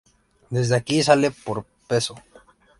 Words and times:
Desde 0.49 0.75
aquí 0.77 1.03
sale 1.03 1.29
por 1.29 1.57
pso. 1.87 2.15